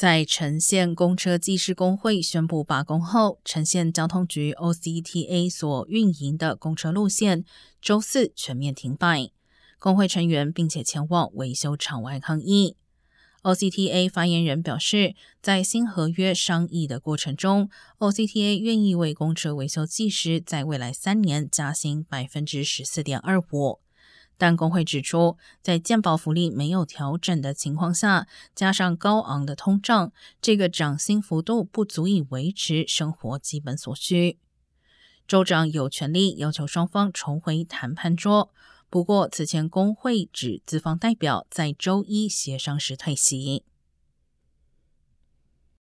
[0.00, 7.44] 在城县公车技师工会宣布罢工后，城县交通局 OCTA 所运营的公车路线
[7.82, 9.30] 周四全面停摆，
[9.78, 12.78] 工会成员并且前往维修厂外抗议。
[13.42, 23.80] OCTA 发言人表示，在新合约商议的过程中，OCTA 愿意为公车维修技师在未来三年加薪百分之十四点二五。
[24.40, 34.38] 但工会指出，在健保福利没有调整的情况下，加上高昂的通胀，这个涨薪幅度不足以维持生活基本所需。
[35.28, 38.50] 州长有权利要求双方重回谈判桌，
[38.88, 43.64] 不过此前工会指资方代表在周一协商时退席。